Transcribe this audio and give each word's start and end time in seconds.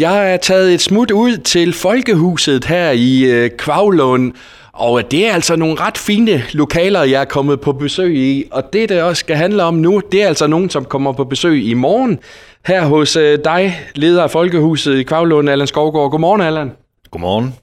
Jeg 0.00 0.32
er 0.32 0.36
taget 0.36 0.74
et 0.74 0.80
smut 0.80 1.10
ud 1.10 1.36
til 1.36 1.72
Folkehuset 1.72 2.64
her 2.64 2.90
i 2.90 3.22
øh, 3.22 3.50
Kvavlund, 3.58 4.32
og 4.72 5.10
det 5.10 5.26
er 5.26 5.32
altså 5.32 5.56
nogle 5.56 5.80
ret 5.80 5.98
fine 5.98 6.42
lokaler, 6.52 7.02
jeg 7.02 7.20
er 7.20 7.24
kommet 7.24 7.60
på 7.60 7.72
besøg 7.72 8.16
i. 8.16 8.44
Og 8.50 8.72
det, 8.72 8.88
det 8.88 9.02
også 9.02 9.20
skal 9.20 9.36
handle 9.36 9.62
om 9.62 9.74
nu, 9.74 10.02
det 10.12 10.22
er 10.22 10.26
altså 10.26 10.46
nogen, 10.46 10.70
som 10.70 10.84
kommer 10.84 11.12
på 11.12 11.24
besøg 11.24 11.64
i 11.64 11.74
morgen 11.74 12.18
her 12.66 12.84
hos 12.84 13.16
øh, 13.16 13.38
dig, 13.44 13.80
leder 13.94 14.22
af 14.22 14.30
Folkehuset 14.30 14.98
i 14.98 15.02
Kvavlund, 15.02 15.50
Allan 15.50 15.66
Skovgaard. 15.66 16.10
Godmorgen, 16.10 16.40
Allan. 16.40 16.72
Godmorgen. 17.10 17.54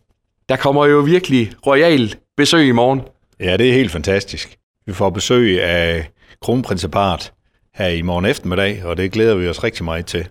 Der 0.50 0.56
kommer 0.56 0.86
jo 0.86 1.00
virkelig 1.00 1.52
royal 1.68 2.16
besøg 2.38 2.68
i 2.68 2.72
morgen. 2.72 3.02
Ja, 3.40 3.58
det 3.58 3.70
er 3.70 3.74
helt 3.74 3.92
fantastisk. 3.92 4.56
Vi 4.86 4.94
får 4.94 5.10
besøg 5.10 5.64
af 5.64 6.10
kronprinsepart 6.42 7.32
her 7.76 7.88
i 7.88 8.02
morgen 8.02 8.26
eftermiddag, 8.26 8.82
og 8.86 8.98
det 8.98 9.12
glæder 9.12 9.36
vi 9.36 9.48
os 9.48 9.64
rigtig 9.64 9.86
meget 9.86 10.06
til. 10.06 10.28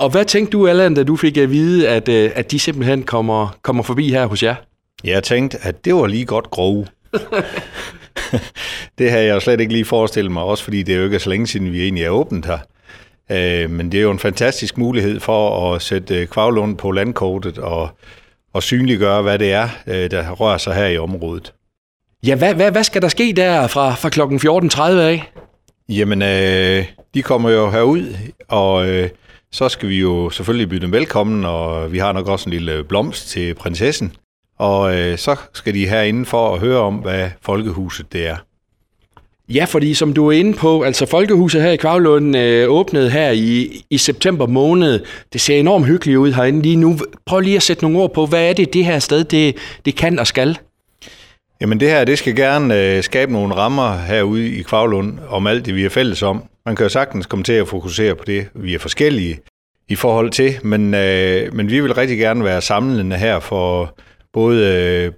Og 0.00 0.10
hvad 0.10 0.24
tænkte 0.24 0.52
du, 0.52 0.66
Allan, 0.66 0.94
da 0.94 1.02
du 1.02 1.16
fik 1.16 1.36
at 1.36 1.50
vide, 1.50 1.88
at, 1.88 2.08
øh, 2.08 2.30
at 2.34 2.50
de 2.50 2.58
simpelthen 2.58 3.02
kommer, 3.02 3.58
kommer 3.62 3.82
forbi 3.82 4.10
her 4.10 4.26
hos 4.26 4.42
jer? 4.42 4.54
Jeg 5.04 5.22
tænkte, 5.22 5.58
at 5.62 5.84
det 5.84 5.94
var 5.94 6.06
lige 6.06 6.24
godt 6.24 6.50
grove. 6.50 6.86
det 8.98 9.10
havde 9.10 9.24
jeg 9.26 9.34
jo 9.34 9.40
slet 9.40 9.60
ikke 9.60 9.72
lige 9.72 9.84
forestillet 9.84 10.32
mig, 10.32 10.42
også 10.42 10.64
fordi 10.64 10.82
det 10.82 10.94
er 10.94 10.98
jo 10.98 11.04
ikke 11.04 11.18
så 11.18 11.30
længe 11.30 11.46
siden, 11.46 11.72
vi 11.72 11.82
egentlig 11.82 12.04
er 12.04 12.10
åbent 12.10 12.46
her. 12.46 12.58
Øh, 13.30 13.70
men 13.70 13.92
det 13.92 13.98
er 13.98 14.02
jo 14.02 14.10
en 14.10 14.18
fantastisk 14.18 14.78
mulighed 14.78 15.20
for 15.20 15.74
at 15.74 15.82
sætte 15.82 16.14
øh, 16.14 16.26
Kvavlund 16.26 16.76
på 16.76 16.90
landkortet 16.90 17.58
og, 17.58 17.88
og 18.52 18.62
synliggøre, 18.62 19.22
hvad 19.22 19.38
det 19.38 19.52
er, 19.52 19.68
der 19.86 20.30
rører 20.30 20.58
sig 20.58 20.74
her 20.74 20.86
i 20.86 20.98
området. 20.98 21.52
Ja, 22.26 22.34
hvad, 22.34 22.54
hvad, 22.54 22.70
hvad 22.70 22.84
skal 22.84 23.02
der 23.02 23.08
ske 23.08 23.32
der 23.36 23.66
fra, 23.66 23.94
fra 23.94 24.08
kl. 24.08 24.20
14.30 24.20 24.82
af? 24.82 25.32
Jamen, 25.88 26.22
øh, 26.22 26.86
de 27.14 27.22
kommer 27.22 27.50
jo 27.50 27.70
herud, 27.70 28.16
og 28.48 28.88
øh, 28.88 29.08
så 29.52 29.68
skal 29.68 29.88
vi 29.88 30.00
jo 30.00 30.30
selvfølgelig 30.30 30.68
byde 30.68 30.80
dem 30.80 30.92
velkommen, 30.92 31.44
og 31.44 31.92
vi 31.92 31.98
har 31.98 32.12
nok 32.12 32.28
også 32.28 32.48
en 32.48 32.52
lille 32.52 32.84
blomst 32.84 33.28
til 33.28 33.54
prinsessen. 33.54 34.12
Og 34.58 34.98
øh, 34.98 35.18
så 35.18 35.36
skal 35.52 35.74
de 35.74 35.86
herinde 35.86 36.26
for 36.26 36.54
at 36.54 36.60
høre 36.60 36.78
om, 36.78 36.94
hvad 36.94 37.30
Folkehuset 37.42 38.12
det 38.12 38.26
er. 38.26 38.36
Ja, 39.48 39.64
fordi 39.64 39.94
som 39.94 40.12
du 40.12 40.28
er 40.28 40.32
inde 40.32 40.52
på, 40.52 40.82
altså 40.82 41.06
Folkehuset 41.06 41.62
her 41.62 41.70
i 41.70 41.76
Kvavlund 41.76 42.36
øh, 42.36 42.70
åbnede 42.70 43.10
her 43.10 43.30
i, 43.30 43.84
i 43.90 43.98
september 43.98 44.46
måned. 44.46 45.00
Det 45.32 45.40
ser 45.40 45.56
enormt 45.56 45.86
hyggeligt 45.86 46.18
ud 46.18 46.32
herinde 46.32 46.62
lige 46.62 46.76
nu. 46.76 46.98
Prøv 47.26 47.40
lige 47.40 47.56
at 47.56 47.62
sætte 47.62 47.84
nogle 47.84 47.98
ord 47.98 48.14
på, 48.14 48.26
hvad 48.26 48.48
er 48.48 48.52
det, 48.52 48.74
det 48.74 48.84
her 48.84 48.98
sted, 48.98 49.24
det, 49.24 49.56
det 49.84 49.96
kan 49.96 50.18
og 50.18 50.26
skal? 50.26 50.58
Jamen 51.60 51.80
det 51.80 51.88
her, 51.88 52.04
det 52.04 52.18
skal 52.18 52.36
gerne 52.36 52.96
øh, 52.96 53.02
skabe 53.02 53.32
nogle 53.32 53.54
rammer 53.54 53.98
herude 53.98 54.50
i 54.50 54.62
Kvavlund 54.62 55.18
om 55.28 55.46
alt 55.46 55.66
det, 55.66 55.74
vi 55.74 55.84
er 55.84 55.88
fælles 55.88 56.22
om. 56.22 56.44
Man 56.66 56.76
kan 56.76 56.84
jo 56.84 56.88
sagtens 56.88 57.26
komme 57.26 57.42
til 57.42 57.52
at 57.52 57.68
fokusere 57.68 58.14
på 58.14 58.24
det, 58.24 58.46
vi 58.54 58.74
er 58.74 58.78
forskellige 58.78 59.40
i 59.90 59.94
forhold 59.94 60.30
til, 60.30 60.58
men, 60.62 60.94
øh, 60.94 61.54
men 61.54 61.70
vi 61.70 61.80
vil 61.80 61.94
rigtig 61.94 62.18
gerne 62.18 62.44
være 62.44 62.60
samlende 62.60 63.16
her 63.16 63.40
for 63.40 63.98
både 64.32 64.66
øh, 64.66 65.12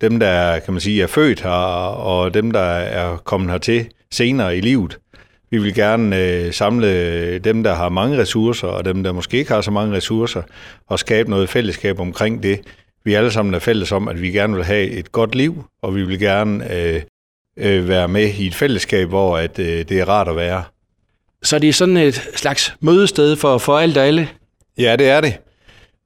dem, 0.00 0.20
der 0.20 0.58
kan 0.58 0.74
man 0.74 0.80
sige, 0.80 1.02
er 1.02 1.06
født 1.06 1.42
her, 1.42 1.50
og 1.50 2.34
dem, 2.34 2.50
der 2.50 2.60
er 2.60 3.16
kommet 3.16 3.50
hertil 3.50 3.88
senere 4.10 4.56
i 4.56 4.60
livet. 4.60 4.98
Vi 5.50 5.58
vil 5.58 5.74
gerne 5.74 6.22
øh, 6.22 6.52
samle 6.52 7.38
dem, 7.38 7.62
der 7.62 7.74
har 7.74 7.88
mange 7.88 8.18
ressourcer, 8.18 8.68
og 8.68 8.84
dem, 8.84 9.02
der 9.02 9.12
måske 9.12 9.38
ikke 9.38 9.52
har 9.52 9.60
så 9.60 9.70
mange 9.70 9.96
ressourcer, 9.96 10.42
og 10.86 10.98
skabe 10.98 11.30
noget 11.30 11.48
fællesskab 11.48 12.00
omkring 12.00 12.42
det. 12.42 12.60
Vi 13.04 13.14
alle 13.14 13.30
sammen 13.30 13.54
er 13.54 13.58
fælles 13.58 13.92
om, 13.92 14.08
at 14.08 14.22
vi 14.22 14.30
gerne 14.30 14.54
vil 14.54 14.64
have 14.64 14.88
et 14.88 15.12
godt 15.12 15.34
liv, 15.34 15.64
og 15.82 15.94
vi 15.94 16.02
vil 16.02 16.18
gerne 16.18 16.74
øh, 16.74 17.02
øh, 17.58 17.88
være 17.88 18.08
med 18.08 18.28
i 18.38 18.46
et 18.46 18.54
fællesskab, 18.54 19.08
hvor 19.08 19.38
at, 19.38 19.58
øh, 19.58 19.66
det 19.66 19.92
er 19.92 20.08
rart 20.08 20.28
at 20.28 20.36
være. 20.36 20.64
Så 21.42 21.58
det 21.58 21.68
er 21.68 21.72
sådan 21.72 21.96
et 21.96 22.14
slags 22.36 22.74
mødested 22.80 23.36
for, 23.36 23.58
for 23.58 23.78
alt 23.78 23.96
og 23.96 24.06
alle? 24.06 24.28
Ja, 24.78 24.96
det 24.96 25.08
er 25.08 25.20
det. 25.20 25.38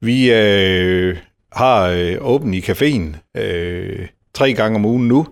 Vi 0.01 0.33
øh, 0.33 1.17
har 1.51 1.87
øh, 1.87 2.17
åben 2.21 2.53
i 2.53 2.59
caféen 2.59 3.39
øh, 3.41 4.07
tre 4.33 4.53
gange 4.53 4.75
om 4.75 4.85
ugen 4.85 5.07
nu, 5.07 5.27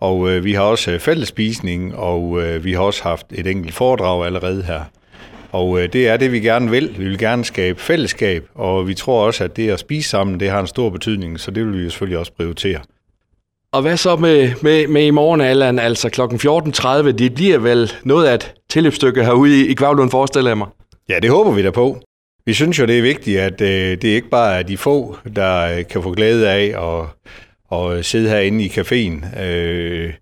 og 0.00 0.30
øh, 0.30 0.44
vi 0.44 0.52
har 0.52 0.62
også 0.62 0.90
øh, 0.90 1.00
fællesspisning, 1.00 1.96
og 1.96 2.42
øh, 2.42 2.64
vi 2.64 2.72
har 2.72 2.80
også 2.80 3.02
haft 3.02 3.26
et 3.32 3.46
enkelt 3.46 3.74
foredrag 3.74 4.26
allerede 4.26 4.62
her. 4.62 4.80
Og 5.52 5.80
øh, 5.80 5.92
det 5.92 6.08
er 6.08 6.16
det, 6.16 6.32
vi 6.32 6.40
gerne 6.40 6.70
vil. 6.70 6.94
Vi 6.98 7.04
vil 7.04 7.18
gerne 7.18 7.44
skabe 7.44 7.80
fællesskab, 7.80 8.48
og 8.54 8.88
vi 8.88 8.94
tror 8.94 9.26
også, 9.26 9.44
at 9.44 9.56
det 9.56 9.70
at 9.70 9.78
spise 9.80 10.08
sammen, 10.08 10.40
det 10.40 10.50
har 10.50 10.60
en 10.60 10.66
stor 10.66 10.90
betydning, 10.90 11.40
så 11.40 11.50
det 11.50 11.66
vil 11.66 11.84
vi 11.84 11.90
selvfølgelig 11.90 12.18
også 12.18 12.32
prioritere. 12.32 12.80
Og 13.72 13.82
hvad 13.82 13.96
så 13.96 14.16
med, 14.16 14.52
med, 14.62 14.86
med 14.86 15.06
i 15.06 15.10
morgen, 15.10 15.40
Allan? 15.40 15.78
Altså 15.78 16.08
kl. 16.08 16.20
14.30, 16.20 17.10
det 17.10 17.34
bliver 17.34 17.58
vel 17.58 17.92
noget 18.04 18.26
af 18.26 18.34
et 18.34 18.54
tilløbsstykke 18.70 19.24
herude 19.24 19.60
i, 19.60 19.68
i 19.68 19.74
Kvavlund, 19.74 20.10
forestiller 20.10 20.50
jeg 20.50 20.58
mig. 20.58 20.68
Ja, 21.08 21.18
det 21.18 21.30
håber 21.30 21.50
vi 21.50 21.62
da 21.62 21.70
på. 21.70 22.00
Vi 22.46 22.52
synes 22.52 22.78
jo, 22.78 22.86
det 22.86 22.98
er 22.98 23.02
vigtigt, 23.02 23.40
at 23.40 23.60
øh, 23.60 23.90
det 24.02 24.04
ikke 24.04 24.28
bare 24.28 24.58
er 24.58 24.62
de 24.62 24.76
få, 24.76 25.16
der 25.36 25.78
øh, 25.78 25.86
kan 25.86 26.02
få 26.02 26.12
glæde 26.12 26.50
af 26.50 26.74
at, 27.72 27.78
at 27.78 28.04
sidde 28.04 28.28
herinde 28.28 28.64
i 28.64 28.68
caféen. 28.68 29.40
Øh, 29.42 30.12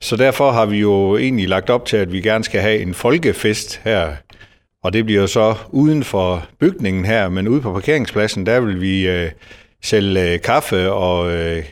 så 0.00 0.16
derfor 0.16 0.50
har 0.50 0.66
vi 0.66 0.78
jo 0.78 1.16
egentlig 1.16 1.48
lagt 1.48 1.70
op 1.70 1.86
til, 1.86 1.96
at 1.96 2.12
vi 2.12 2.20
gerne 2.20 2.44
skal 2.44 2.60
have 2.60 2.78
en 2.78 2.94
folkefest 2.94 3.80
her. 3.84 4.12
Og 4.82 4.92
det 4.92 5.04
bliver 5.04 5.26
så 5.26 5.54
uden 5.70 6.04
for 6.04 6.46
bygningen 6.60 7.04
her, 7.04 7.28
men 7.28 7.48
ude 7.48 7.60
på 7.60 7.72
parkeringspladsen, 7.72 8.46
der 8.46 8.60
vil 8.60 8.80
vi 8.80 9.08
øh, 9.08 9.30
sælge 9.82 10.32
øh, 10.32 10.40
kaffe 10.40 10.92
og 10.92 11.32
øh, 11.32 11.64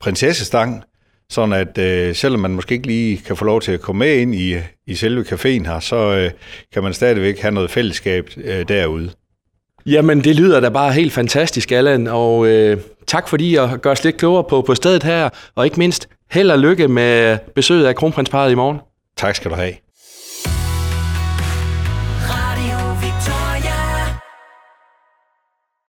prinsessestang, 0.00 0.82
sådan 1.30 1.52
at 1.52 1.78
øh, 1.78 2.14
selvom 2.14 2.40
man 2.40 2.50
måske 2.50 2.74
ikke 2.74 2.86
lige 2.86 3.16
kan 3.16 3.36
få 3.36 3.44
lov 3.44 3.60
til 3.60 3.72
at 3.72 3.80
komme 3.80 3.98
med 3.98 4.16
ind 4.16 4.34
i, 4.34 4.56
i 4.86 4.94
selve 4.94 5.22
caféen 5.22 5.66
her, 5.66 5.80
så 5.80 5.96
øh, 5.96 6.30
kan 6.72 6.82
man 6.82 6.94
stadigvæk 6.94 7.40
have 7.40 7.54
noget 7.54 7.70
fællesskab 7.70 8.30
øh, 8.36 8.68
derude. 8.68 9.10
Jamen, 9.86 10.24
det 10.24 10.36
lyder 10.36 10.60
da 10.60 10.68
bare 10.68 10.92
helt 10.92 11.12
fantastisk, 11.12 11.72
Allan, 11.72 12.06
og 12.06 12.46
øh, 12.46 12.80
tak 13.06 13.28
fordi 13.28 13.56
at 13.56 13.82
gøre 13.82 13.92
os 13.92 14.04
lidt 14.04 14.16
klogere 14.16 14.44
på, 14.44 14.62
på 14.62 14.74
stedet 14.74 15.02
her, 15.02 15.28
og 15.54 15.64
ikke 15.64 15.78
mindst 15.78 16.08
held 16.30 16.50
og 16.50 16.58
lykke 16.58 16.88
med 16.88 17.38
besøget 17.54 17.86
af 17.86 17.96
kronprinsparet 17.96 18.52
i 18.52 18.54
morgen. 18.54 18.78
Tak 19.16 19.36
skal 19.36 19.50
du 19.50 19.56
have. 19.56 19.74